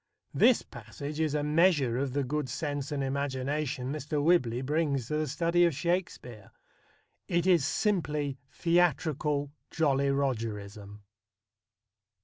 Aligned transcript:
This 0.33 0.63
passage 0.63 1.19
is 1.19 1.35
a 1.35 1.43
measure 1.43 1.99
of 1.99 2.13
the 2.13 2.23
good 2.23 2.49
sense 2.49 2.91
and 2.91 3.03
imagination 3.03 3.91
Mr. 3.93 4.19
Whibley 4.19 4.63
brings 4.63 5.09
to 5.09 5.17
the 5.17 5.27
study 5.27 5.63
of 5.63 5.75
Shakespeare. 5.75 6.49
It 7.27 7.45
is 7.45 7.63
simply 7.63 8.39
theatrical 8.51 9.51
Jolly 9.69 10.09
Rogerism. 10.09 11.03